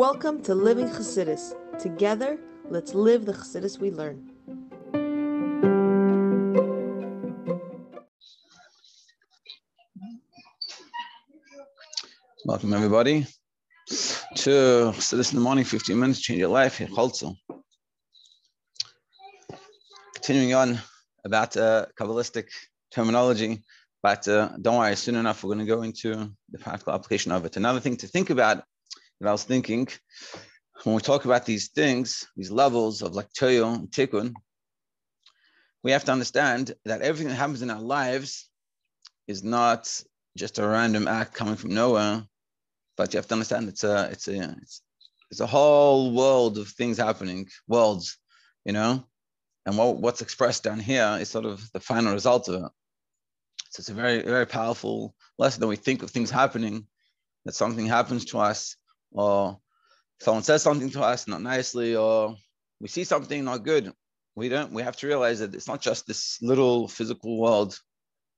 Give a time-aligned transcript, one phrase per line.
[0.00, 1.52] Welcome to Living Chassidus.
[1.78, 2.38] Together,
[2.70, 4.30] let's live the Chassidus we learn.
[12.46, 13.26] Welcome everybody
[13.88, 14.50] to
[14.96, 16.88] Chassidus in the morning, 15 minutes, change your life, here.
[20.14, 20.78] Continuing on
[21.26, 22.46] about uh, Kabbalistic
[22.90, 23.62] terminology,
[24.02, 27.44] but uh, don't worry, soon enough we're going to go into the practical application of
[27.44, 27.58] it.
[27.58, 28.64] Another thing to think about
[29.28, 29.86] I was thinking,
[30.84, 34.34] when we talk about these things, these levels of like Toyo and Tikkun,
[35.82, 38.48] we have to understand that everything that happens in our lives
[39.26, 40.02] is not
[40.36, 42.24] just a random act coming from nowhere,
[42.96, 44.82] but you have to understand it's a it's a it's,
[45.30, 48.18] it's a whole world of things happening, worlds,
[48.64, 49.04] you know,
[49.66, 52.70] and what, what's expressed down here is sort of the final result of it.
[53.70, 56.86] So it's a very very powerful lesson that we think of things happening,
[57.44, 58.76] that something happens to us,
[59.12, 59.58] or
[60.20, 62.36] someone says something to us not nicely, or
[62.80, 63.92] we see something not good.
[64.34, 64.72] We don't.
[64.72, 67.78] We have to realize that it's not just this little physical world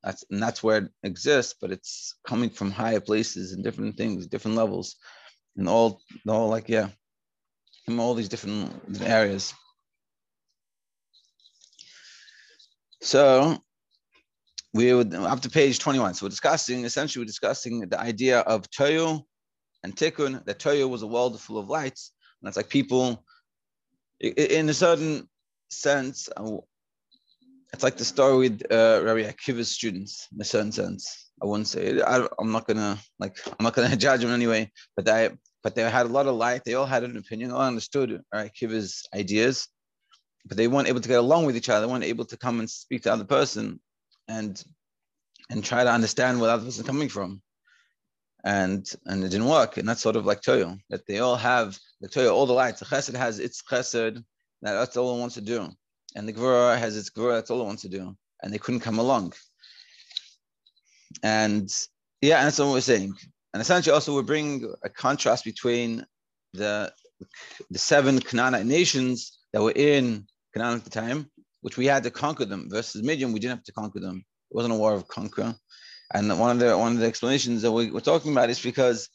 [0.03, 4.27] that's and that's where it exists, but it's coming from higher places and different things,
[4.27, 4.97] different levels,
[5.57, 6.89] and all, all like yeah,
[7.85, 9.55] from all these different areas.
[13.01, 13.59] So
[14.75, 16.15] we would up to page 21.
[16.15, 19.23] So we're discussing essentially we're discussing the idea of toyu
[19.85, 20.45] and tikkun.
[20.45, 23.25] That toyu was a world full of lights, and it's like people
[24.21, 25.29] in a certain
[25.71, 26.29] sense
[27.73, 31.31] it's like the story with uh, Rabbi Akiva's students in a certain sense.
[31.43, 35.05] I wouldn't say I, am not gonna like I'm not gonna judge them anyway, but
[35.05, 35.31] they
[35.63, 36.65] but they had a lot of light.
[36.65, 37.51] They all had an opinion.
[37.51, 39.69] All understood Rabbi Akiva's ideas,
[40.47, 41.87] but they weren't able to get along with each other.
[41.87, 43.81] They weren't able to come and speak to the other person,
[44.29, 44.63] and
[45.51, 47.41] and try to understand where the other person coming from.
[48.45, 49.77] And and it didn't work.
[49.77, 52.81] And that's sort of like Toyo, that they all have the Toyo, all the lights.
[52.81, 54.17] The Chesed has its Chesed.
[54.63, 55.71] That that's all it wants to do
[56.15, 58.17] and the Gvura has its Gvura, that's all it wants to do.
[58.43, 59.33] And they couldn't come along.
[61.23, 61.71] And
[62.21, 63.15] yeah, and that's what we're saying.
[63.53, 66.05] And essentially also we're bringing a contrast between
[66.53, 66.93] the
[67.71, 72.11] the seven Canaanite nations that were in Canaan at the time, which we had to
[72.11, 74.25] conquer them, versus Midian, we didn't have to conquer them.
[74.51, 75.55] It wasn't a war of conquer.
[76.15, 79.09] And one of the one of the explanations that we, are talking about is because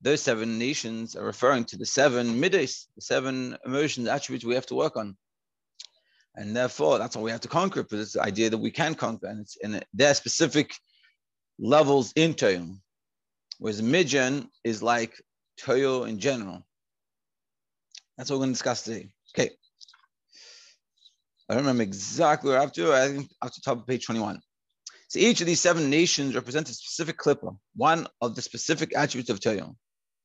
[0.00, 4.66] those seven nations are referring to the seven middos, the seven emotions, attributes we have
[4.66, 5.16] to work on.
[6.36, 8.94] And therefore, that's what we have to conquer, but it's the idea that we can
[8.94, 10.74] conquer, and it's in their specific
[11.58, 12.76] levels in Toyo.
[13.58, 15.14] Whereas Midian is like
[15.58, 16.62] Toyo in general.
[18.16, 19.08] That's what we're going to discuss today.
[19.34, 19.50] Okay.
[21.48, 22.92] I don't remember exactly where to.
[22.92, 24.40] I think to top of page 21.
[25.08, 29.30] So each of these seven nations represent a specific klippa, one of the specific attributes
[29.30, 29.76] of Toyo.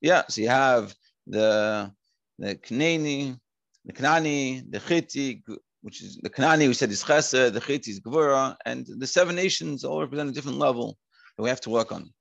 [0.02, 0.96] Yeah, so you have
[1.28, 1.92] the
[2.40, 3.40] the Kanani,
[3.86, 5.44] the Kanani, the Chiti,
[5.82, 9.36] which is the Kanani, we said is Chesed, the Chit is Gvura, and the seven
[9.36, 10.98] nations all represent a different level
[11.38, 12.12] that we have to work on.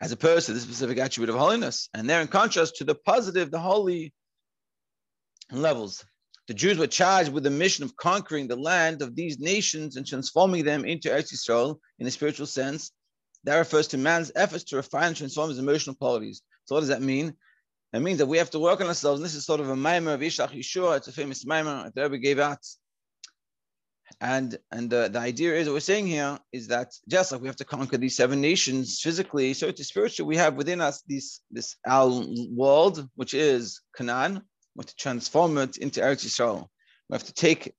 [0.00, 1.88] As opposed to the specific attribute of holiness.
[1.94, 4.12] And they're in contrast to the positive, the holy
[5.50, 6.04] levels.
[6.46, 10.06] The Jews were charged with the mission of conquering the land of these nations and
[10.06, 12.92] transforming them into Eretz Yisrael in a spiritual sense.
[13.44, 16.42] That refers to man's efforts to refine and transform his emotional qualities.
[16.64, 17.34] So what does that mean?
[17.92, 19.20] It means that we have to work on ourselves.
[19.20, 20.96] And this is sort of a maamar of Yishlach Yeshua.
[20.96, 22.58] It's a famous maamar that the Rebbe gave out.
[24.20, 27.48] And and the, the idea is what we're saying here is that just like we
[27.48, 31.40] have to conquer these seven nations physically, so to spiritual, we have within us this
[31.50, 34.42] this our world, which is Canaan.
[34.74, 36.66] We have to transform it into Eretz Yisrael.
[37.08, 37.74] We have to take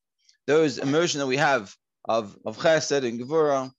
[0.48, 1.74] those emotions that we have
[2.08, 3.72] of, of chesed and gevura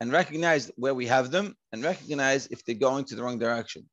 [0.00, 3.88] and recognize where we have them and recognize if they're going to the wrong direction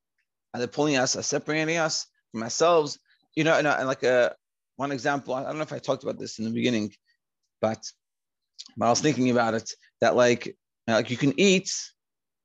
[0.53, 2.99] and they're pulling us, are separating us from ourselves.
[3.35, 4.35] You know, and, and like a
[4.77, 6.93] one example, I don't know if I talked about this in the beginning,
[7.61, 7.83] but,
[8.77, 9.71] but I was thinking about it
[10.01, 10.55] that like
[10.87, 11.71] like you can eat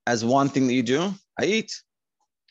[0.06, 1.14] as one thing that you do.
[1.38, 1.80] I eat,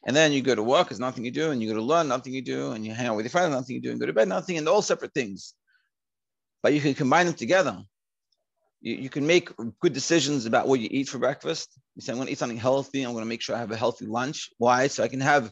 [0.05, 2.07] and then you go to work, there's nothing you do, and you go to learn,
[2.07, 4.05] nothing you do, and you hang out with your friends, nothing you do, and go
[4.05, 5.53] to bed, nothing, and all separate things.
[6.63, 7.83] But you can combine them together.
[8.81, 9.49] You, you can make
[9.79, 11.69] good decisions about what you eat for breakfast.
[11.95, 13.03] You say, I'm going to eat something healthy.
[13.03, 14.49] I'm going to make sure I have a healthy lunch.
[14.57, 14.87] Why?
[14.87, 15.51] So I can have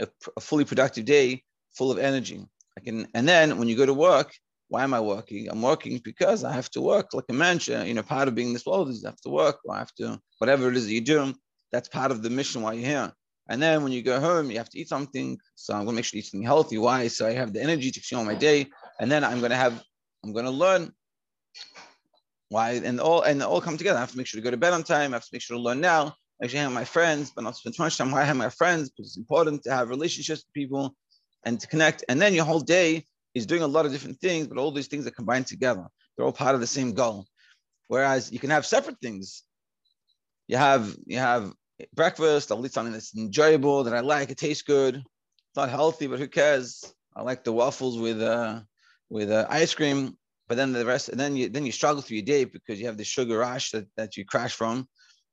[0.00, 1.42] a, a fully productive day
[1.76, 2.44] full of energy.
[2.78, 4.32] I can, and then when you go to work,
[4.68, 5.48] why am I working?
[5.50, 7.58] I'm working because I have to work like a man.
[7.66, 9.58] You know, part of being this world is you have to work.
[9.64, 11.34] Or I have to, whatever it is that you do,
[11.72, 13.12] that's part of the mission while you're here.
[13.50, 15.38] And then when you go home, you have to eat something.
[15.56, 16.78] So I'm going to make sure you eat something healthy.
[16.78, 17.08] Why?
[17.08, 18.68] So I have the energy to continue on my day.
[19.00, 19.82] And then I'm going to have,
[20.24, 20.92] I'm going to learn
[22.50, 22.72] why?
[22.84, 23.96] And all and all come together.
[23.96, 25.12] I have to make sure to go to bed on time.
[25.12, 26.14] I have to make sure to learn now.
[26.40, 28.48] I actually hang my friends, but not spend too much time where I have my
[28.48, 30.96] friends because it's important to have relationships with people
[31.44, 32.04] and to connect.
[32.08, 34.88] And then your whole day is doing a lot of different things, but all these
[34.88, 35.86] things are combined together.
[36.16, 37.26] They're all part of the same goal.
[37.86, 39.44] Whereas you can have separate things.
[40.48, 41.52] You have you have
[41.94, 44.96] breakfast, I'll eat something that's enjoyable, that I like, it tastes good.
[44.96, 46.94] It's not healthy, but who cares?
[47.16, 48.60] I like the waffles with uh
[49.08, 50.16] with uh, ice cream.
[50.48, 52.86] But then the rest, and then you then you struggle through your day because you
[52.86, 54.88] have the sugar rush that, that you crash from,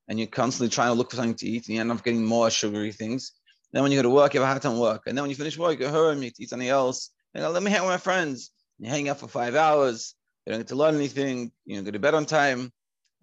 [0.08, 2.24] and you're constantly trying to look for something to eat, and you end up getting
[2.24, 3.32] more sugary things.
[3.74, 5.04] Then when you go to work, you have a hard time work.
[5.08, 7.10] And then when you finish work, you go home, you eat something else.
[7.34, 8.52] You know, let me hang with my friends.
[8.80, 10.16] You hang out for five hours.
[10.46, 11.52] You don't get to learn anything.
[11.66, 12.72] You don't go to bed on time.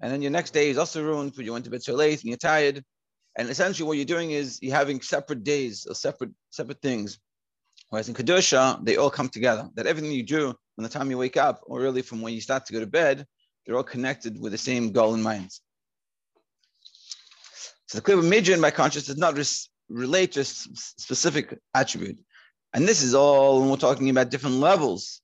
[0.00, 2.20] And then your next day is also ruined because you went to bed so late
[2.20, 2.84] and you're tired.
[3.36, 7.18] And essentially what you're doing is you're having separate days or separate separate things.
[7.90, 9.68] Whereas in Kedusha, they all come together.
[9.74, 12.40] That everything you do from the time you wake up, or really from when you
[12.40, 13.26] start to go to bed,
[13.64, 15.50] they're all connected with the same goal in mind.
[17.86, 22.18] So the clear Midian by conscious does not res- relate to a specific attribute.
[22.72, 25.20] And this is all when we're talking about different levels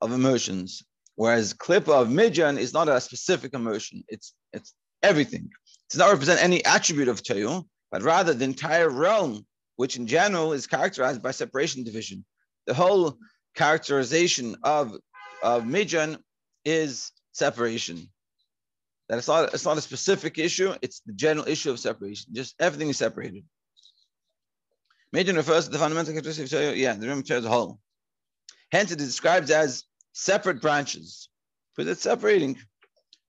[0.00, 0.84] of emotions.
[1.16, 5.50] Whereas clip of Midian is not a specific emotion, it's it's everything.
[5.90, 9.46] Does not represent any attribute of Toyu, but rather the entire realm,
[9.76, 12.24] which in general is characterized by separation division.
[12.66, 13.18] The whole
[13.54, 14.96] characterization of,
[15.42, 16.18] of Midian
[16.64, 18.08] is separation.
[19.08, 22.32] That it's not, it's not a specific issue, it's the general issue of separation.
[22.32, 23.44] Just everything is separated.
[25.12, 27.78] Midian refers to the fundamental characteristic of yeah, the rim as a whole.
[28.72, 31.28] Hence, it is described as separate branches,
[31.76, 32.58] because it's separating.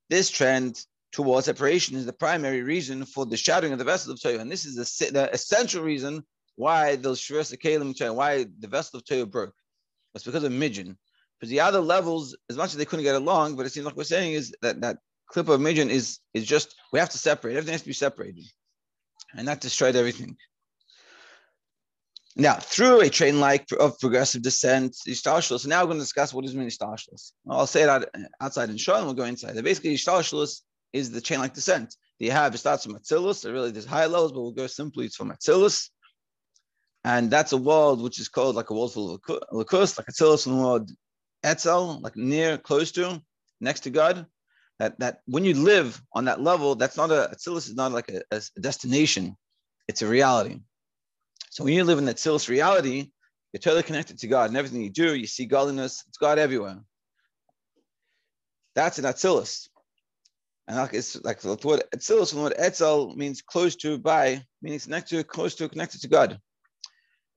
[0.09, 0.83] This trend
[1.15, 4.39] towards separation is the primary reason for the shattering of the vessel of Torah.
[4.39, 6.25] And this is the, the essential reason
[6.57, 9.53] why those keilim, why the vessel of Torah broke.
[10.13, 10.97] It's because of Midian.
[11.39, 13.95] Because the other levels, as much as they couldn't get along, but it seems like
[13.95, 14.97] we're saying is that that
[15.29, 17.55] clip of Midian is, is just, we have to separate.
[17.55, 18.43] Everything has to be separated.
[19.37, 20.35] And that destroyed everything.
[22.35, 26.43] Now, through a train like of progressive descent, Hishtalshelus, now we're going to discuss what
[26.43, 27.31] does mean Hishtalshelus.
[27.49, 28.09] I'll say it
[28.41, 29.63] outside in and we'll go inside.
[29.63, 30.59] Basically, Hishtalshelus
[30.93, 31.95] is the chain like descent.
[32.19, 35.05] You have, it starts from Atzilus, so really there's high levels, but we'll go simply,
[35.05, 35.89] it's from Atzilus.
[37.03, 39.21] And that's a world which is called like a world full of
[39.53, 40.91] Elokus, like Atzilus and the word
[41.43, 43.21] Etzel, like near, close to,
[43.61, 44.25] next to God.
[44.79, 48.09] That, that when you live on that level, that's not a, Atzilus is not like
[48.09, 49.37] a, a destination,
[49.87, 50.59] it's a reality.
[51.55, 53.11] So when you live in that Tzilis reality,
[53.53, 54.49] you're totally connected to God.
[54.49, 56.03] And everything you do, you see godliness.
[56.09, 56.79] It's God everywhere.
[58.75, 59.69] That's an Atzilus.
[60.67, 64.43] And like it's like the word Atzilus from the word Etzel means close to, by,
[64.61, 66.39] meaning it's next to, close to, connected to God.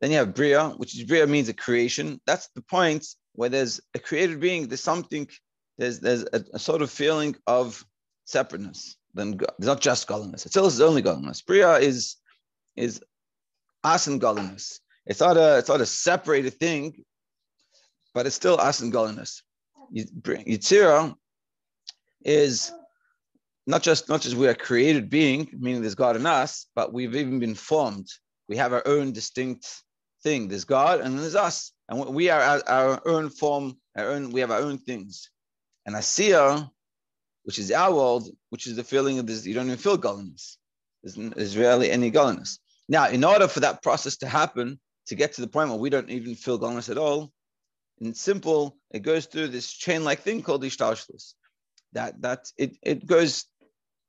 [0.00, 2.20] Then you have Bria, which is Bria means a creation.
[2.26, 5.28] That's the point where there's a created being, there's something,
[5.76, 7.84] there's there's a, a sort of feeling of
[8.24, 8.96] separateness.
[9.14, 9.36] Then.
[9.58, 10.44] There's not just godliness.
[10.44, 11.42] Atzilus is only godliness.
[11.42, 12.16] Bria is
[12.76, 13.02] is
[13.84, 14.80] asin godliness.
[15.06, 17.04] It's not a it's not a separated thing,
[18.14, 19.42] but it's still asin godliness.
[19.94, 21.14] Yitzira
[22.24, 22.72] is
[23.68, 27.14] not just not just we are created being, meaning there's God in us, but we've
[27.14, 28.08] even been formed.
[28.48, 29.66] We have our own distinct
[30.22, 30.48] thing.
[30.48, 33.76] There's God and there's us, and we are our, our own form.
[33.94, 35.30] Our own we have our own things.
[35.84, 36.70] And Asiya,
[37.44, 40.58] which is our world, which is the feeling of this, you don't even feel godliness.
[41.02, 42.58] There's, there's rarely any godliness.
[42.88, 45.90] Now, in order for that process to happen, to get to the point where we
[45.90, 47.32] don't even feel godliness at all,
[48.00, 51.34] in simple, it goes through this chain-like thing called hishtalshelus.
[51.92, 53.46] That that it, it goes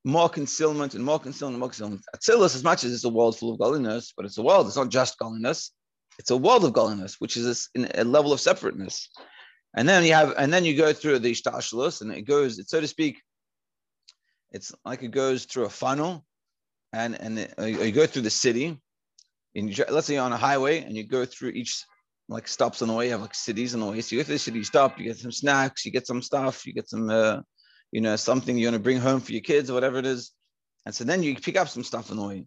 [0.06, 2.01] more concealment and more concealment and more concealment.
[2.15, 4.77] Atzilus, as much as it's a world full of godliness, but it's a world, it's
[4.77, 5.72] not just godliness,
[6.18, 9.10] it's a world of godliness, which is a, a level of separateness.
[9.75, 12.72] And then you have, and then you go through the hishtalshelus, and it goes, it's,
[12.72, 13.22] so to speak,
[14.51, 16.25] it's like it goes through a funnel,
[16.91, 18.79] and and it, you go through the city.
[19.56, 21.84] And you, let's say you're on a highway and you go through each
[22.27, 23.06] like stops on the way.
[23.06, 24.01] You have like cities on the way.
[24.01, 26.22] So you go to the city, you stop, you get some snacks, you get some
[26.22, 27.41] stuff, you get some, uh,
[27.91, 30.31] you know, something you want to bring home for your kids or whatever it is.
[30.86, 32.46] And so then you pick up some stuff the way.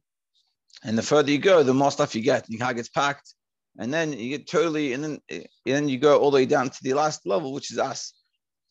[0.85, 2.49] And the further you go, the more stuff you get.
[2.49, 3.35] Your car gets packed,
[3.79, 6.71] and then you get totally, and then and then you go all the way down
[6.71, 8.15] to the last level, which is us.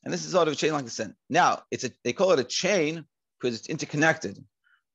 [0.04, 1.13] And this is sort of a chain like descent.
[1.30, 3.06] Now it's a they call it a chain
[3.40, 4.44] because it's interconnected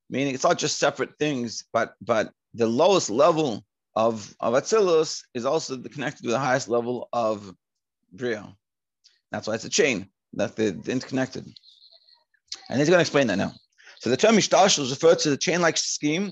[0.09, 3.65] meaning it's not just separate things, but but the lowest level
[3.95, 7.53] of of Atzilus is also connected to the highest level of
[8.13, 8.55] Bria.
[9.33, 11.47] That's why it's a chain that they're interconnected.
[12.69, 13.53] And he's going to explain that now.
[14.01, 16.31] So the term Ishtalshel is referred to the chain-like scheme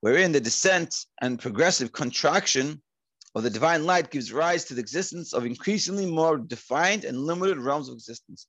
[0.00, 2.80] wherein the descent and progressive contraction
[3.34, 7.58] of the divine light gives rise to the existence of increasingly more defined and limited
[7.58, 8.46] realms of existence.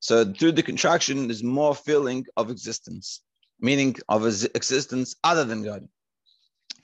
[0.00, 3.22] So through the contraction, there's more feeling of existence
[3.60, 5.88] meaning of existence other than God.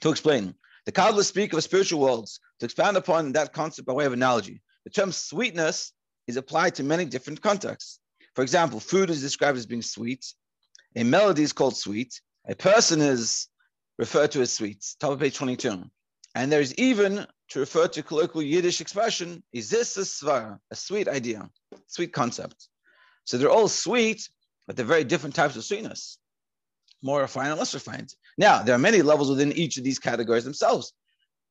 [0.01, 0.53] To explain,
[0.85, 2.39] the Kabbalists speak of spiritual worlds.
[2.59, 5.91] To expand upon that concept by way of analogy, the term sweetness
[6.27, 7.99] is applied to many different contexts.
[8.35, 10.25] For example, food is described as being sweet,
[10.95, 13.47] a melody is called sweet, a person is
[13.97, 15.83] referred to as sweet, top of page 22.
[16.35, 21.07] And there's even, to refer to colloquial Yiddish expression, is this a svara, a sweet
[21.07, 21.49] idea,
[21.87, 22.67] sweet concept.
[23.23, 24.29] So they're all sweet,
[24.67, 26.17] but they're very different types of sweetness,
[27.01, 28.13] more refined and less refined.
[28.37, 30.93] Now, there are many levels within each of these categories themselves.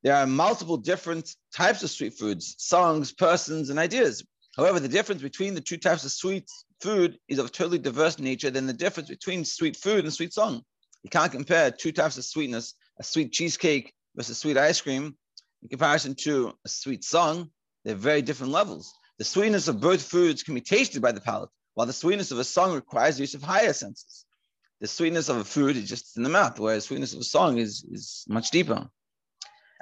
[0.03, 4.23] There are multiple different types of sweet foods, songs, persons, and ideas.
[4.57, 6.49] However, the difference between the two types of sweet
[6.81, 10.33] food is of a totally diverse nature than the difference between sweet food and sweet
[10.33, 10.63] song.
[11.03, 15.17] You can't compare two types of sweetness, a sweet cheesecake versus sweet ice cream,
[15.63, 17.51] in comparison to a sweet song.
[17.85, 18.95] They're very different levels.
[19.19, 22.39] The sweetness of both foods can be tasted by the palate, while the sweetness of
[22.39, 24.25] a song requires use of higher senses.
[24.81, 27.59] The sweetness of a food is just in the mouth, whereas sweetness of a song
[27.59, 28.89] is, is much deeper.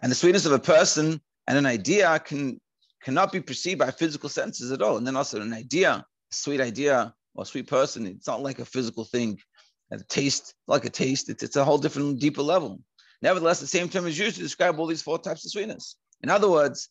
[0.03, 2.61] And the sweetness of a person and an idea can
[3.05, 4.97] cannot be perceived by physical senses at all.
[4.97, 8.59] And then also an idea, a sweet idea or a sweet person, it's not like
[8.59, 9.39] a physical thing.
[9.91, 12.81] A taste, like a taste, it's, it's a whole different, deeper level.
[13.21, 15.97] Nevertheless, the same term is used to describe all these four types of sweetness.
[16.23, 16.89] In other words,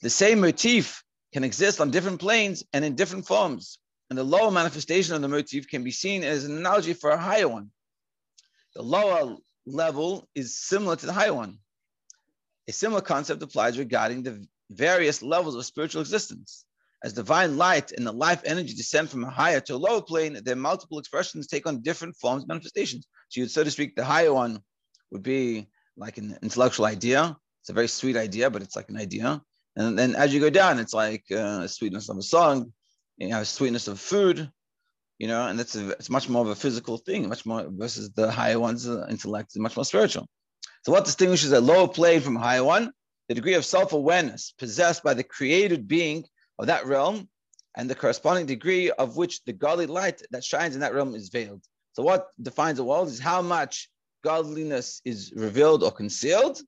[0.00, 3.78] the same motif can exist on different planes and in different forms.
[4.08, 7.18] And the lower manifestation of the motif can be seen as an analogy for a
[7.18, 7.70] higher one.
[8.74, 11.58] The lower level is similar to the higher one.
[12.68, 16.64] A similar concept applies regarding the various levels of spiritual existence.
[17.02, 20.38] As divine light and the life energy descend from a higher to a lower plane,
[20.44, 23.06] their multiple expressions take on different forms, and manifestations.
[23.30, 24.60] So, you'd, so to speak, the higher one
[25.10, 27.36] would be like an intellectual idea.
[27.62, 29.42] It's a very sweet idea, but it's like an idea.
[29.76, 32.72] And then as you go down, it's like uh, sweetness of a song,
[33.16, 34.50] you know, a sweetness of food,
[35.18, 38.10] you know, and that's a, it's much more of a physical thing, much more versus
[38.10, 40.26] the higher one's uh, intellect is much more spiritual.
[40.82, 42.92] So what distinguishes a lower plane from a higher one?
[43.30, 46.24] The degree of self-awareness possessed by the created being
[46.58, 47.28] of that realm
[47.76, 51.28] and the corresponding degree of which the godly light that shines in that realm is
[51.28, 51.62] veiled.
[51.92, 53.88] So what defines a world is how much
[54.24, 56.60] godliness is revealed or concealed,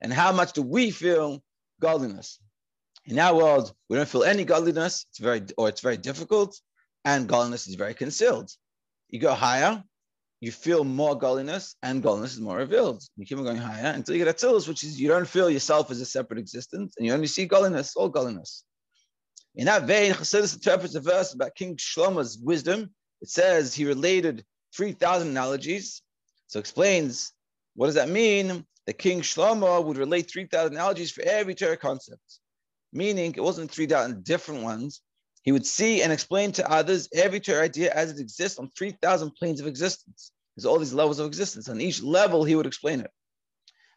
[0.00, 1.44] and how much do we feel
[1.80, 2.40] godliness?
[3.04, 5.06] In our world, we don't feel any godliness.
[5.10, 6.60] It's very or it's very difficult,
[7.04, 8.50] and godliness is very concealed.
[9.10, 9.84] You go higher,
[10.40, 13.02] you feel more godliness, and godliness is more revealed.
[13.16, 15.90] You keep on going higher until you get Atzilus, which is you don't feel yourself
[15.90, 18.64] as a separate existence, and you only see godliness, all godliness.
[19.54, 22.90] In that vein, Chassidus interprets a verse about King Shlomo's wisdom.
[23.22, 26.02] It says he related 3,000 analogies
[26.54, 27.32] so explains
[27.74, 28.64] what does that mean?
[28.86, 32.38] The king Shlomo would relate 3,000 analogies for every Torah concept,
[32.92, 35.00] meaning it wasn't 3,000 different ones.
[35.44, 39.30] He would see and explain to others every Torah idea as it exists on 3,000
[39.32, 40.32] planes of existence.
[40.56, 41.68] There's all these levels of existence.
[41.68, 43.10] On each level, he would explain it.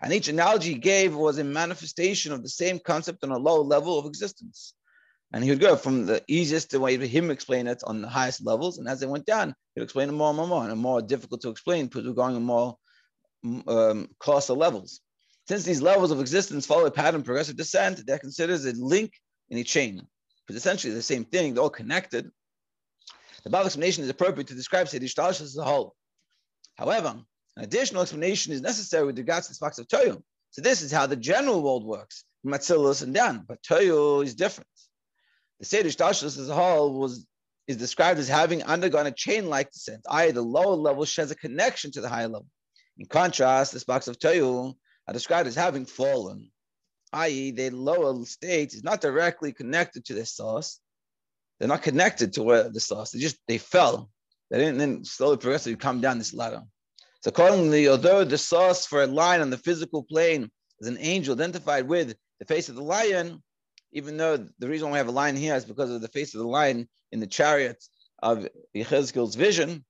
[0.01, 3.61] And each analogy he gave was a manifestation of the same concept on a low
[3.61, 4.73] level of existence.
[5.31, 8.45] And he would go from the easiest way to him explain it on the highest
[8.45, 8.77] levels.
[8.77, 11.01] And as they went down, he'd explain it more and more, and more, and more
[11.01, 12.77] difficult to explain because we're going on more
[13.67, 14.99] um, closer levels.
[15.47, 19.13] Since these levels of existence follow a pattern of progressive descent, that considers a link
[19.49, 20.05] in a chain.
[20.47, 22.31] Because essentially the same thing, they're all connected.
[23.43, 25.93] The above explanation is appropriate to describe Seder Shtalish as a whole.
[26.75, 27.21] However,
[27.57, 30.21] an additional explanation is necessary with regards to the sparks of Toyu.
[30.51, 34.35] So this is how the general world works, from Atzilus and Dan, but Toyu is
[34.35, 34.69] different.
[35.59, 37.27] The Seder Shtalish as a whole was
[37.67, 41.91] is described as having undergone a chain-like descent, i.e., the lower level shares a connection
[41.91, 42.47] to the higher level.
[42.97, 44.73] In contrast, the sparks of Toyu
[45.07, 46.49] are described as having fallen,
[47.17, 50.79] i.e., the lower state is not directly connected to the source.
[51.59, 53.11] They're not connected to where the source.
[53.11, 54.09] They just they fell.
[54.49, 56.61] They didn't then slowly progressively come down this ladder.
[57.21, 61.33] So accordingly, although the source for a line on the physical plane is an angel
[61.33, 63.41] identified with the face of the lion,
[63.91, 66.41] even though the reason we have a lion here is because of the face of
[66.41, 67.83] the lion in the chariot
[68.21, 69.83] of Yechezkel's vision,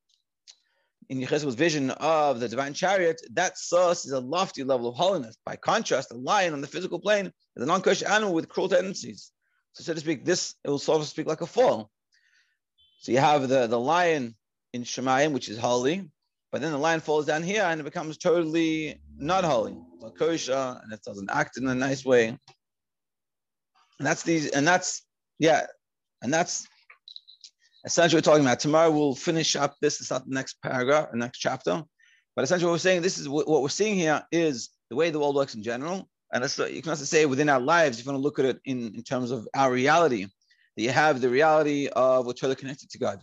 [1.09, 5.37] in Yechezkel's vision of the divine chariot, that source is a lofty level of holiness.
[5.45, 9.31] By contrast, a lion on the physical plane is a non-kosher animal with cruel tendencies.
[9.73, 11.89] So, so to speak, this it will sort of speak like a fall.
[12.99, 14.35] So you have the, the lion
[14.73, 16.09] in Shemayim, which is holy,
[16.51, 19.77] but then the lion falls down here and it becomes totally not holy.
[20.01, 22.27] Not kosher and it doesn't act in a nice way.
[22.27, 22.39] And
[24.05, 25.03] that's these, and that's
[25.39, 25.67] yeah,
[26.21, 26.67] and that's
[27.85, 28.59] essentially we're talking about.
[28.59, 30.01] Tomorrow we'll finish up this.
[30.01, 31.83] It's not the next paragraph, the next chapter.
[32.35, 35.19] But essentially what we're saying, this is what, we're seeing here is the way the
[35.19, 36.07] world works in general.
[36.31, 38.45] And it's, you can also say within our lives, if you want to look at
[38.45, 40.25] it in, in terms of our reality,
[40.75, 43.19] that you have the reality of we're totally connected to God.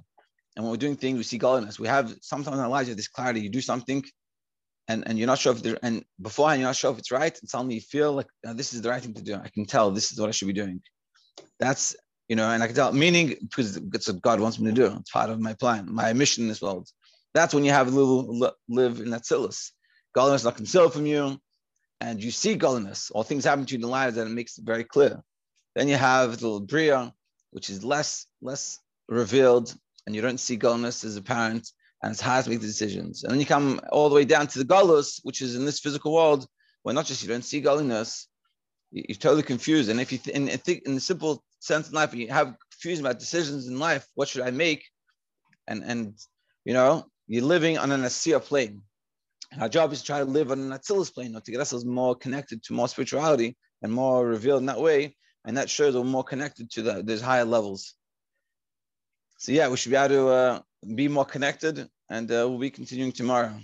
[0.57, 1.79] And when we're doing things, we see godliness.
[1.79, 3.41] We have sometimes in our lives, you have this clarity.
[3.41, 4.05] You do something,
[4.89, 7.37] and, and you're not sure if there, and beforehand you're not sure if it's right.
[7.41, 9.35] And suddenly you feel like this is the right thing to do.
[9.35, 10.81] I can tell this is what I should be doing.
[11.59, 11.97] That's
[12.29, 14.97] you know, and I can tell meaning because it's what God wants me to do.
[14.99, 16.89] It's part of my plan, my mission in this world.
[17.35, 19.73] That's when you have a little live in that silus.
[20.15, 21.41] Godliness is not concealed from you,
[22.01, 23.11] and you see godliness.
[23.11, 25.23] All things happen to you in the lives that it makes it very clear.
[25.75, 27.13] Then you have the little bria,
[27.51, 28.79] which is less less
[29.09, 29.75] revealed,
[30.07, 31.69] and you don't see godliness as apparent,
[32.03, 33.25] and it's hard to make the decisions.
[33.25, 35.81] And then you come all the way down to the galus, which is in this
[35.81, 36.47] physical world,
[36.83, 38.29] where not just you don't see godliness,
[38.91, 39.91] you're totally confused.
[39.91, 42.55] And if you th- in, think in the simple sense in life, and you have
[42.71, 44.83] confusion about decisions in life, what should I make?
[45.67, 46.15] And and
[46.65, 48.83] you know, you're living on an Asiya plane.
[49.53, 51.61] And our job is to try to live on an Atzilus plane, or to get
[51.61, 55.17] ourselves more connected to more spirituality and more revealed in that way.
[55.45, 57.95] And that shows we're more connected to the, those higher levels.
[59.39, 60.61] So yeah, we should be able to uh,
[60.95, 63.55] be more connected, and uh, we'll be continuing tomorrow.